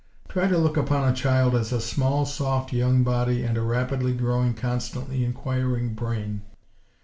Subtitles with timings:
[0.29, 4.13] Try to look upon a child as a small, soft young body and a rapidly
[4.13, 6.41] growing, constantly inquiring brain.